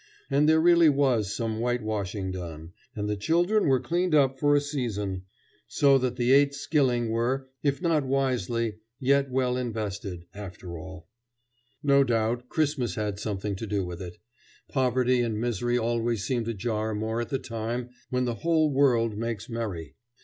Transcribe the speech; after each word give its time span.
And 0.31 0.49
there 0.49 0.59
really 0.59 0.89
was 0.89 1.31
some 1.31 1.59
whitewashing 1.59 2.31
done, 2.31 2.73
and 2.95 3.07
the 3.07 3.15
children 3.15 3.67
were 3.67 3.79
cleaned 3.79 4.15
up 4.15 4.39
for 4.39 4.55
a 4.55 4.59
season. 4.59 5.25
So 5.67 5.99
that 5.99 6.15
the 6.15 6.31
eight 6.31 6.55
skilling 6.55 7.09
were, 7.11 7.49
if 7.61 7.83
not 7.83 8.03
wisely, 8.07 8.79
yet 8.99 9.29
well 9.29 9.55
invested, 9.55 10.25
after 10.33 10.75
all. 10.75 11.07
[Illustration: 11.83 11.83
The 11.83 11.93
Domkirke] 11.93 11.93
[Illustration: 11.93 11.93
Within 11.93 11.93
the 11.93 11.93
Domkirke.] 11.93 11.97
No 11.97 12.03
doubt 12.37 12.49
Christmas 12.49 12.95
had 12.95 13.19
something 13.19 13.55
to 13.57 13.67
do 13.67 13.85
with 13.85 14.01
it. 14.01 14.17
Poverty 14.69 15.21
and 15.21 15.39
misery 15.39 15.77
always 15.77 16.23
seem 16.23 16.45
to 16.45 16.53
jar 16.55 16.95
more 16.95 17.21
at 17.21 17.29
the 17.29 17.37
time 17.37 17.89
when 18.09 18.25
the 18.25 18.33
whole 18.41 18.71
world 18.73 19.15
makes 19.19 19.49
merry. 19.51 19.97